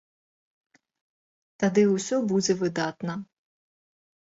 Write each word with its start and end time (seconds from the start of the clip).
Тады 1.65 1.85
ўсё 1.95 2.15
будзе 2.33 2.53
выдатна. 2.65 3.13